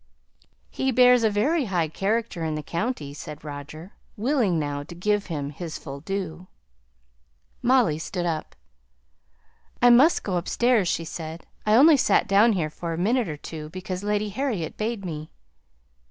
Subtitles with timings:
[0.71, 5.27] "He bears a very high character in the county," said Roger, willing now to give
[5.27, 6.47] him his full due.
[7.61, 8.55] Molly stood up.
[9.79, 13.37] "I must go upstairs," she said; "I only sate down here for a minute or
[13.37, 15.29] two because Lady Harriet bade me."